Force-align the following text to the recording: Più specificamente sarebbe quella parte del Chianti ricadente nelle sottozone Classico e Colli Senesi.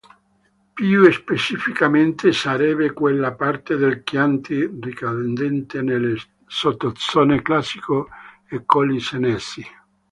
Più 0.73 1.11
specificamente 1.11 2.31
sarebbe 2.33 2.91
quella 2.91 3.33
parte 3.35 3.75
del 3.77 4.01
Chianti 4.01 4.65
ricadente 4.81 5.83
nelle 5.83 6.15
sottozone 6.47 7.43
Classico 7.43 8.09
e 8.49 8.63
Colli 8.65 8.99
Senesi. 8.99 9.63